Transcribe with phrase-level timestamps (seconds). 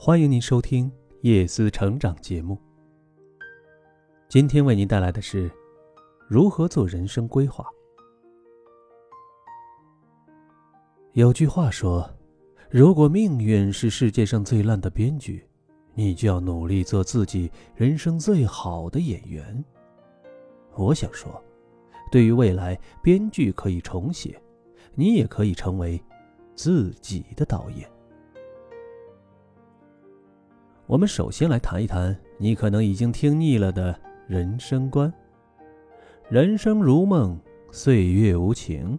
[0.00, 0.88] 欢迎您收听
[1.22, 2.56] 叶思成长节目。
[4.28, 5.50] 今天为您带来的是
[6.28, 7.66] 如何做人生规划。
[11.14, 12.08] 有句话说
[12.70, 15.44] ：“如果命运是世界上最烂的编剧，
[15.94, 19.64] 你就要努力做自己人生最好的演员。”
[20.78, 21.42] 我想说，
[22.08, 24.40] 对于未来，编剧可以重写，
[24.94, 26.00] 你也可以成为
[26.54, 27.90] 自己的导演。
[30.88, 33.94] 我们首先来谈一谈你可能已经听腻了的
[34.26, 35.12] 人生观。
[36.30, 37.38] 人生如梦，
[37.70, 38.98] 岁月无情，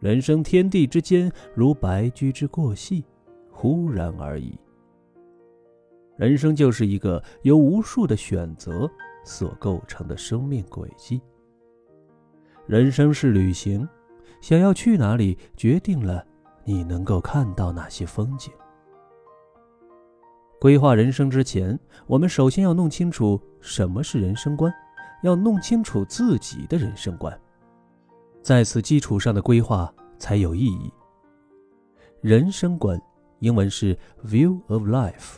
[0.00, 3.04] 人生天地之间如白驹之过隙，
[3.48, 4.58] 忽然而已。
[6.16, 8.90] 人生就是一个由无数的选择
[9.24, 11.22] 所构成的生命轨迹。
[12.66, 13.88] 人生是旅行，
[14.40, 16.26] 想要去哪里，决定了
[16.64, 18.52] 你能够看到哪些风景。
[20.64, 24.72] 规划人生之前，我们首先要弄清楚什么是人生观，
[25.22, 27.38] 要弄清楚自己的人生观，
[28.40, 30.90] 在此基础上的规划才有意义。
[32.22, 32.98] 人生观，
[33.40, 33.94] 英文是
[34.26, 35.36] view of life，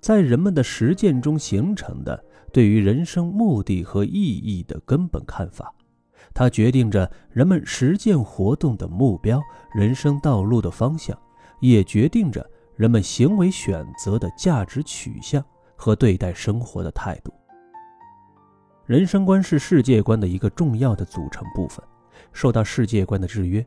[0.00, 2.20] 在人们的实践中形成的
[2.52, 5.72] 对于人生目的和意义的根本看法，
[6.34, 9.40] 它决定着人们实践活动的目标、
[9.72, 11.16] 人生道路的方向，
[11.60, 12.44] 也决定着。
[12.76, 15.44] 人们行为选择的价值取向
[15.76, 17.32] 和对待生活的态度。
[18.84, 21.82] 人生观是世界观的一个重要的组成部分，
[22.32, 23.64] 受到世界观的制约。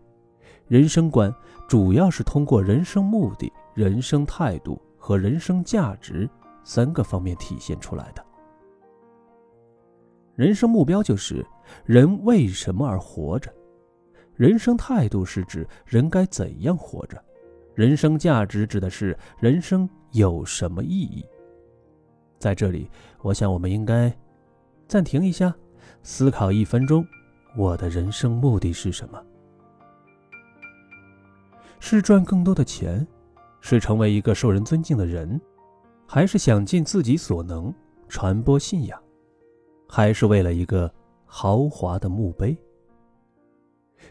[0.67, 1.33] 人生观
[1.67, 6.29] 主要是通过人生目的、人生态度和人生价值
[6.63, 8.23] 三个方面体现出来的。
[10.35, 11.43] 人生目标就是
[11.85, 13.51] 人为什么而活着，
[14.35, 17.23] 人生态度是指人该怎样活着。
[17.77, 21.23] 人生价值指的是人生有什么意义？
[22.39, 22.89] 在这里，
[23.21, 24.11] 我想我们应该
[24.87, 25.53] 暂停一下，
[26.01, 27.05] 思考一分钟：
[27.55, 29.23] 我的人生目的是什么？
[31.79, 33.05] 是赚更多的钱，
[33.61, 35.39] 是成为一个受人尊敬的人，
[36.07, 37.71] 还是想尽自己所能
[38.09, 38.99] 传播信仰，
[39.87, 40.91] 还是为了一个
[41.27, 42.57] 豪华的墓碑？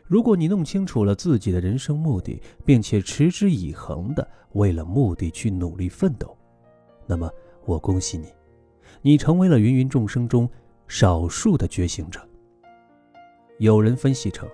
[0.07, 6.37] 如果你弄清楚了自己的人生目的，并且持之以恒的为了目的去努力奋斗，
[7.07, 7.31] 那么
[7.65, 8.27] 我恭喜你，
[9.03, 10.49] 你成为了芸芸众生中
[10.87, 12.21] 少数的觉醒者。
[13.59, 14.49] 有人分析称，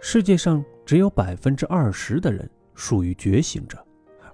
[0.00, 3.84] 世界上只有百分之二十的人属于觉醒者，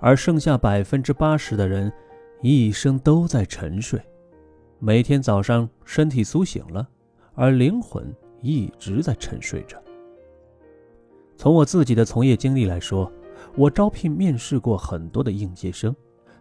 [0.01, 1.93] 而剩下百分之八十的人
[2.41, 4.01] 一生都在沉睡，
[4.79, 6.89] 每天早上身体苏醒了，
[7.35, 9.82] 而灵魂一直在沉睡着。
[11.43, 13.11] 从我自己的从业经历来说，
[13.57, 15.93] 我招聘面试过很多的应届生，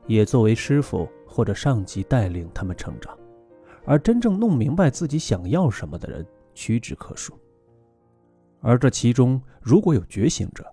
[0.05, 3.17] 也作为师傅或者上级带领他们成长，
[3.83, 6.23] 而真正弄明白自己想要什么的人
[6.53, 7.33] 屈指可数。
[8.59, 10.63] 而这其中如果有觉醒者，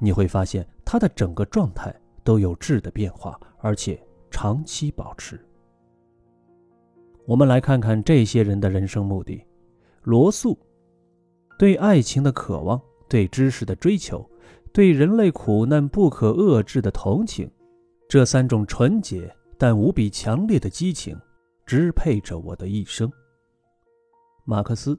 [0.00, 5.40] 你会发现他的整个状态都有质的变化，而且长期保持。
[7.26, 9.40] 我们来看看这些人的人生目的：
[10.02, 10.58] 罗素，
[11.56, 12.82] 对爱情的渴望。
[13.08, 14.28] 对知识的追求，
[14.72, 17.50] 对人类苦难不可遏制的同情，
[18.08, 21.18] 这三种纯洁但无比强烈的激情，
[21.66, 23.10] 支配着我的一生。
[24.44, 24.98] 马克思，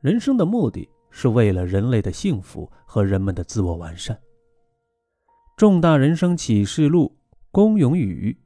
[0.00, 4.18] 人生的目的是为了人类的幸福和人们的自我完善。
[5.56, 7.16] 重大人生启示录，
[7.50, 8.36] 龚永宇，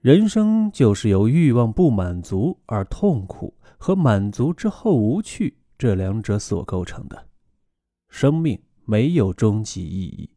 [0.00, 7.27] 人生就是由欲望不满足而痛苦和满足之后无趣这两者所构成的。
[8.08, 10.30] 生命没有终极意义，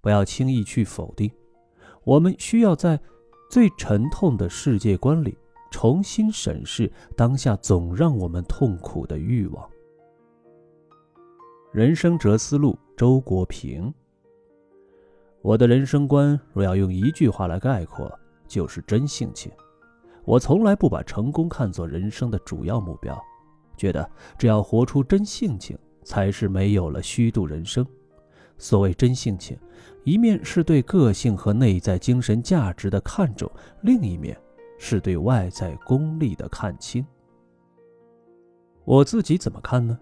[0.00, 1.30] 不要轻易去否定。
[2.04, 3.00] 我们需要在
[3.50, 5.36] 最沉痛的世界观里
[5.70, 9.68] 重新审视当下总让我们痛苦的欲望。
[11.72, 13.92] 人生哲思路，周国平。
[15.40, 18.10] 我的人生观若要用一句话来概括，
[18.46, 19.50] 就是真性情。
[20.24, 23.18] 我从来不把成功看作人生的主要目标，
[23.76, 24.08] 觉得
[24.38, 25.76] 只要活出真性情。
[26.02, 27.86] 才是没有了虚度人生。
[28.58, 29.56] 所谓真性情，
[30.04, 33.50] 一面是对个性和内在精神价值的看重，
[33.80, 34.38] 另一面
[34.78, 37.04] 是对外在功利的看清。
[38.84, 39.98] 我自己怎么看呢？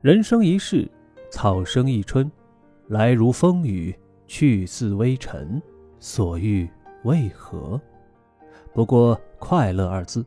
[0.00, 0.88] 人生一世，
[1.30, 2.30] 草生一春，
[2.88, 3.94] 来如风雨，
[4.26, 5.60] 去似微尘，
[5.98, 6.68] 所欲
[7.04, 7.80] 为何？
[8.72, 10.24] 不过快乐二字，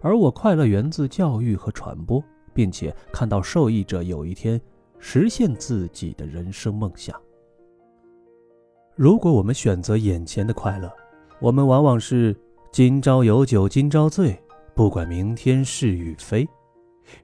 [0.00, 2.22] 而我快乐源自教育和传播。
[2.54, 4.58] 并且看到受益者有一天
[4.98, 7.20] 实现自己的人生梦想。
[8.94, 10.90] 如果我们选择眼前的快乐，
[11.40, 12.34] 我们往往是
[12.70, 14.40] 今朝有酒今朝醉，
[14.72, 16.48] 不管明天是与非。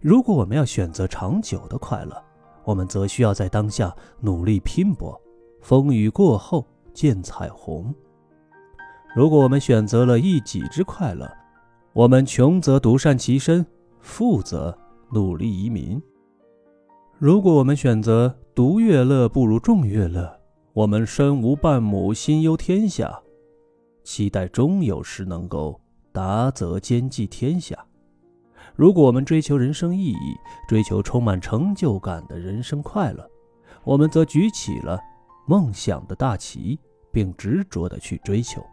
[0.00, 2.22] 如果我们要选择长久的快乐，
[2.64, 5.18] 我们则需要在当下努力拼搏，
[5.60, 7.94] 风雨过后见彩虹。
[9.14, 11.30] 如果我们选择了一己之快乐，
[11.92, 13.64] 我们穷则独善其身，
[14.00, 14.76] 富则
[15.12, 16.00] 努力移民。
[17.18, 20.40] 如果我们选择独乐乐不如众乐乐，
[20.72, 23.20] 我们身无半亩，心忧天下。
[24.02, 25.78] 期待终有时能够
[26.12, 27.76] 达则兼济天下。
[28.74, 30.36] 如果我们追求人生意义，
[30.66, 33.28] 追求充满成就感的人生快乐，
[33.84, 34.98] 我们则举起了
[35.46, 36.78] 梦想的大旗，
[37.12, 38.64] 并执着的去追求。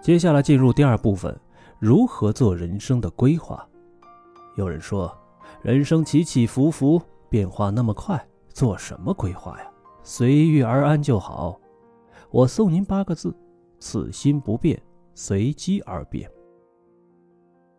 [0.00, 1.38] 接下来进入第二部分，
[1.80, 3.66] 如何做人生的规划？
[4.54, 5.10] 有人说，
[5.62, 7.00] 人生起起伏伏，
[7.30, 9.72] 变化那么快，做什么规划呀？
[10.02, 11.58] 随遇而安就好。
[12.30, 13.34] 我送您八个字：
[13.78, 14.78] 此心不变，
[15.14, 16.30] 随机而变。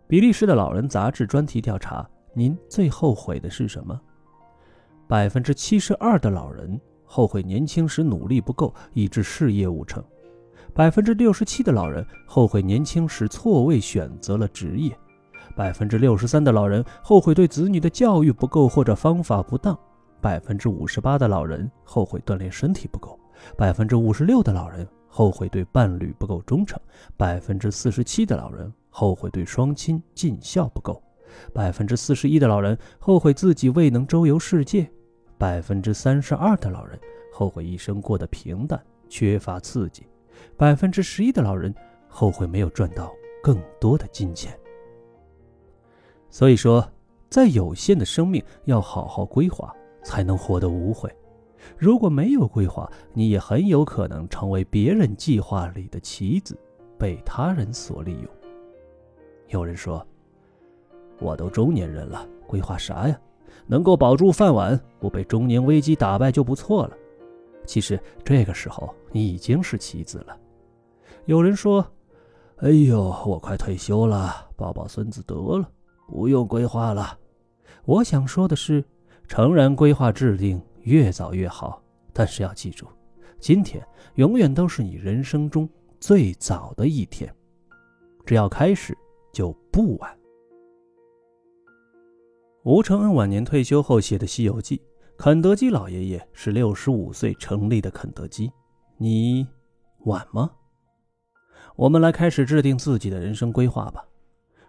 [0.07, 4.01] 比利时的老人杂志专题调查：您最后悔的是什么？
[5.07, 10.01] 百分之七十二的老人后悔年轻时努力不够，以致事业无成；
[10.73, 14.91] 百分之六十七的老人后悔年轻时错位选择了职业；
[15.53, 19.75] 百分之六十三的老人后悔对子女的教育不够或者方法不当；
[20.21, 23.19] 百分之五十八的老人后悔锻炼身体不够。
[23.57, 26.79] 百分之五十六的老人后悔对伴侣不够忠诚，
[27.17, 31.03] 百分之四十七的老人后悔对双亲尽孝不够，
[31.53, 34.89] 百分之四十一的老人后悔自己未能周游世界，
[35.37, 36.97] 百分之三十二的老人
[37.33, 40.05] 后悔一生过得平淡，缺乏刺激，
[40.57, 41.73] 百分之十一的老人
[42.07, 43.11] 后悔没有赚到
[43.43, 44.57] 更多的金钱。
[46.29, 46.87] 所以说，
[47.29, 49.73] 在有限的生命要好好规划，
[50.03, 51.13] 才能活得无悔。
[51.77, 56.57] 如果没有规划，你也很有可能成为别人计划里的棋子，
[56.97, 58.27] 被他人所利用。
[59.49, 60.05] 有人说
[61.19, 63.19] ：“我都中年人了，规划啥呀？
[63.67, 66.97] 能够保住饭碗，不被中年危机打败就不错了。”
[67.65, 70.37] 其实这个时候你已经是棋子了。
[71.25, 71.85] 有人说
[72.57, 75.69] ：“哎呦，我快退休了，抱抱孙子得了，
[76.07, 77.17] 不用规划了。”
[77.85, 78.83] 我想说的是，
[79.27, 80.61] 诚然，规划制定。
[80.83, 81.79] 越早越好，
[82.11, 82.87] 但是要记住，
[83.39, 83.85] 今天
[84.15, 85.69] 永远都是你人生中
[85.99, 87.31] 最早的一天，
[88.25, 88.97] 只要开始
[89.31, 90.17] 就不晚。
[92.63, 94.77] 吴承恩晚年退休后写的《西游记》，
[95.23, 98.51] 肯德基老爷爷是六十五岁成立的肯德基，
[98.97, 99.47] 你
[100.05, 100.49] 晚吗？
[101.75, 104.03] 我们来开始制定自己的人生规划吧。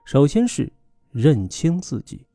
[0.05, 0.71] 首先是
[1.11, 2.27] 认清自己，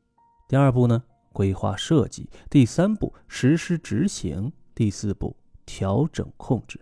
[0.48, 1.00] 第二步呢？
[1.32, 6.80] 规划设计，第三步实施执行，第四步调整控制。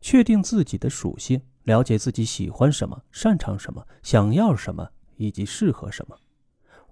[0.00, 6.16] 确定自己的属性，了解自己喜欢什么、擅长什么、想要什么以及适合什么。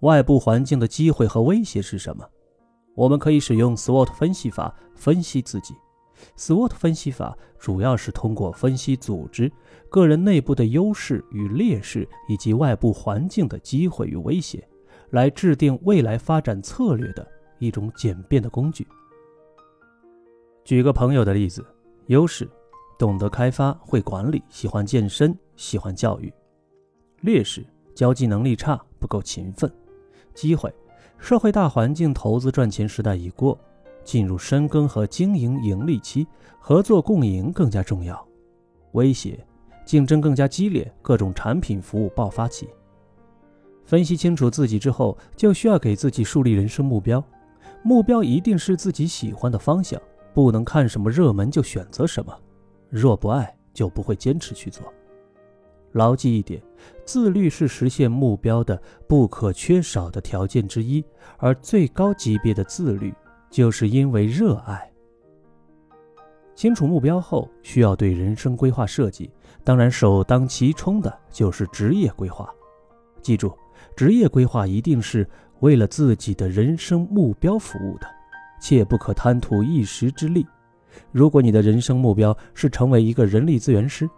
[0.00, 2.29] 外部环境的机会和威胁是什么？
[2.94, 5.75] 我们可以使用 SWOT 分析法分析自己。
[6.37, 9.50] SWOT 分析法主要是通过分析组织、
[9.88, 14.67] 个人内部的优势与劣势，以及外部环境的机会与威胁。
[15.11, 17.25] 来制定未来发展策略的
[17.61, 18.85] 一种简便的工具。
[20.65, 21.65] 举个朋友的例子：
[22.06, 22.51] 优势，
[22.98, 26.32] 懂得开发，会管理，喜欢健身，喜欢教育；
[27.20, 29.72] 劣势，交际能力差，不够勤奋。
[30.32, 30.74] 机会，
[31.19, 33.59] 社会大环境投资赚钱时代已过，
[34.05, 36.27] 进入深耕和经营盈利期，
[36.59, 38.23] 合作共赢更加重要。
[38.93, 39.44] 威胁，
[39.85, 42.69] 竞争更加激烈，各种产品服务爆发期。
[43.85, 47.23] 分析清楚自己之后，就需要给自己树立人生目标。
[47.83, 50.01] 目标一定是自己喜欢的方向，
[50.33, 52.35] 不能看什么热门就选择什么。
[52.89, 54.83] 若不爱，就不会坚持去做。
[55.94, 56.60] 牢记一点：
[57.06, 61.03] 自律是实现目标的不可缺少的条件之一，
[61.39, 63.15] 而最高级别的自律，
[63.51, 64.91] 就是因为热爱。
[66.55, 69.31] 清楚目标后，需要对人生规划设计。
[69.65, 72.53] 当然，首当其冲的就是职业规划。
[73.22, 73.51] 记住。
[73.96, 75.29] 职业规划一定是
[75.60, 78.06] 为了自己的人生目标服务的，
[78.60, 80.44] 切不可贪图一时之利。
[81.13, 84.08] 如果你的人生目标是成为一个人力资源师，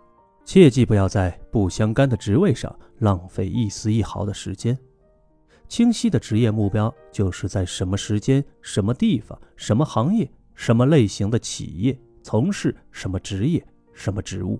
[0.47, 4.79] 切记不要在不相干的职位上浪费一丝一毫的时间。
[5.69, 13.62] 清晰的职业目标就是在什么时间、什么地方、什么行业、什么类型的企业从事什么职业、
[13.93, 14.59] 什么职务。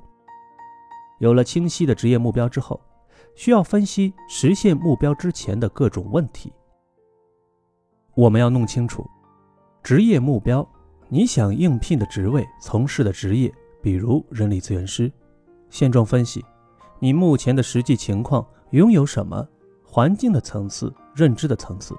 [1.21, 2.79] 有了清晰的职业目标之后。
[3.35, 6.51] 需要分析实现目标之前的各种问题。
[8.15, 9.07] 我们要弄清楚，
[9.83, 10.67] 职业目标
[11.11, 13.53] 你想应聘的职位、从事的职业，
[13.83, 15.13] 比如人力资源师。
[15.77, 16.43] 现状分析，
[17.01, 19.47] 你目前的实际情况拥有什么？
[19.85, 21.95] 环境的层次、认知的层次，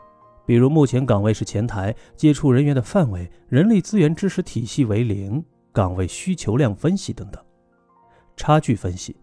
[0.48, 7.40] 比如目前岗位是前台，接触人员的范围、人力资源知识体系为零，岗位需求量分析等等。
[8.36, 9.16] 差距分析，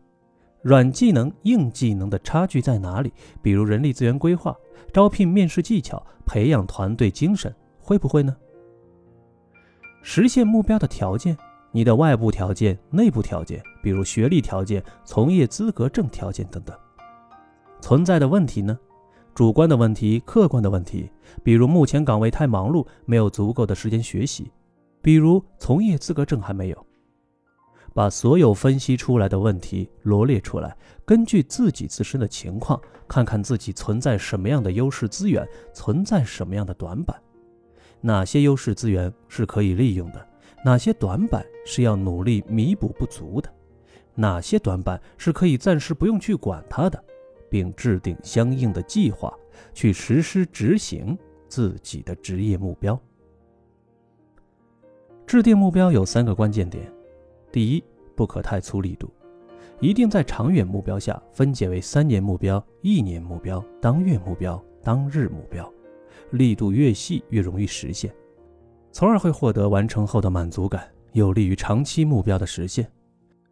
[0.63, 3.13] 软技能、硬技能的差距在哪里？
[3.43, 4.57] 比如人力资源规划、
[4.93, 8.37] 招聘面试技巧、培养团队精神，会不会呢？
[10.01, 11.37] 实现目标的条件。
[11.75, 16.73] 你的外部条件、内部条件，比如学历条件、从业资格证条件等等，
[17.81, 18.79] 存在的问题呢？
[19.35, 21.11] 主观的问题、客观的问题，
[21.43, 24.45] 比如目前岗位太忙碌，没有足够的时间学习；
[25.03, 26.87] 比如从业资格证还没有。
[27.93, 37.21] 把所有分析出来的问题罗列出来，根据自己自身的情况，看看自己存在什么样的优势资源，存在什么样的短板，
[38.01, 40.25] 哪些优势资源是可以利用的。
[40.65, 43.53] 哪些短板是要努力弥补不足的？
[44.15, 47.05] 哪些短板是可以暂时不用去管它的，
[47.51, 49.37] 并制定相应的计划
[49.75, 51.19] 去实施执行
[51.49, 52.99] 自己的职业目标。
[55.27, 56.91] 制定目标有三个关键点：
[57.53, 57.85] 第一，
[58.17, 59.13] 不可太粗力度，
[59.81, 65.71] 一定在长远目标下分解为三年目标、一年目标、当月目标、当日目标，
[66.31, 68.15] 力度越细越容易实现。
[68.95, 72.89] 从而会获得完成后的满足感，有利于长期目标的实现。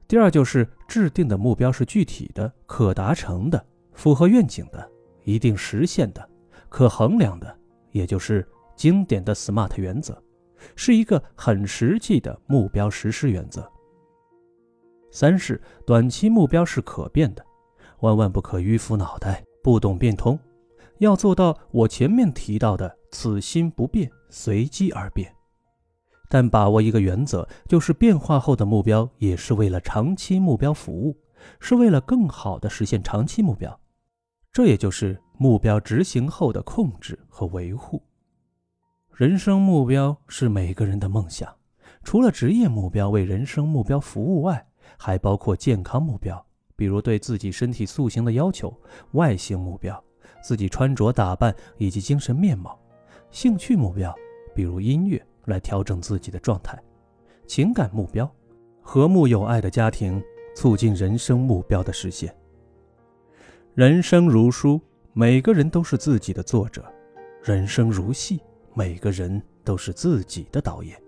[0.07, 4.89] 第二就是制定的目标是具体的、可达成的、符合愿景的、
[5.25, 6.25] 一定实现的、
[6.69, 7.59] 可衡量的，
[7.91, 8.47] 也就是
[8.77, 10.17] 经典的 SMART 原则，
[10.77, 13.69] 是一个很实际的目标实施原则。
[15.11, 17.45] 三是短期目标是可变的，
[17.99, 20.39] 万万不可迂腐脑袋，不懂变通，
[20.99, 24.11] 要做到我前面提到的此心不变。
[24.35, 25.31] 随机而变，
[26.31, 31.15] 但把握一个原则，就是变化后的目标也是为了长期目标服务，
[31.61, 33.79] 是为了更好的实现长期目标。
[34.51, 38.03] 这也就是目标执行后的控制和维护。
[39.15, 41.55] 人生目标是每个人的梦想，
[42.03, 44.67] 除了职业目标为人生目标服务外，
[44.97, 46.43] 还包括健康目标，
[46.75, 48.75] 比如对自己身体塑形的要求、
[49.11, 50.03] 外形目标、
[50.43, 52.82] 自己穿着打扮以及精神面貌。
[53.33, 54.15] 兴趣目标，
[54.55, 56.77] 比如音乐，来调整自己的状态；
[57.47, 58.31] 情感目标，
[58.83, 60.23] 和睦有爱的家庭，
[60.55, 62.33] 促进人生目标的实现。
[63.75, 64.79] 人生如书，
[65.15, 66.83] 每个人都是自己的作者；
[67.43, 68.39] 人生如戏，
[68.75, 71.01] 每个人都是自己的导演。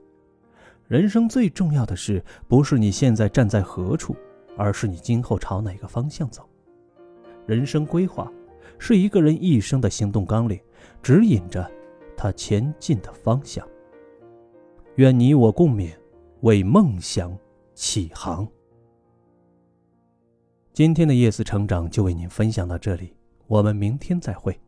[0.88, 4.16] 人生最重要的是，不是你现在站在何处，
[4.56, 6.48] 而是你今后朝哪个方向走。
[7.44, 8.32] 人生规划，
[8.78, 10.58] 是一个人一生的行动纲领，
[11.02, 11.70] 指引着。
[12.24, 13.68] 他前进的方向。
[14.94, 15.92] 愿你我共勉，
[16.40, 17.38] 为梦想
[17.74, 18.48] 起航。
[20.72, 23.14] 今天的夜思成长就为您分享到这里，
[23.46, 24.58] 我们明天再会。